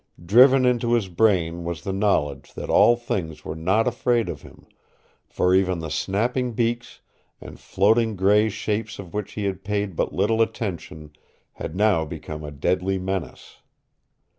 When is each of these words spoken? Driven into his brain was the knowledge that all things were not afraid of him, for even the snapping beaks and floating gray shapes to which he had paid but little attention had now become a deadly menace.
Driven 0.25 0.65
into 0.65 0.93
his 0.93 1.09
brain 1.09 1.63
was 1.63 1.83
the 1.83 1.93
knowledge 1.93 2.55
that 2.55 2.71
all 2.71 2.95
things 2.95 3.45
were 3.45 3.55
not 3.55 3.87
afraid 3.87 4.29
of 4.29 4.41
him, 4.41 4.65
for 5.29 5.53
even 5.53 5.77
the 5.77 5.91
snapping 5.91 6.53
beaks 6.53 7.01
and 7.39 7.59
floating 7.59 8.15
gray 8.15 8.49
shapes 8.49 8.95
to 8.95 9.03
which 9.03 9.33
he 9.33 9.43
had 9.43 9.63
paid 9.63 9.95
but 9.95 10.11
little 10.11 10.41
attention 10.41 11.11
had 11.53 11.75
now 11.75 12.03
become 12.03 12.43
a 12.43 12.49
deadly 12.49 12.97
menace. 12.97 13.57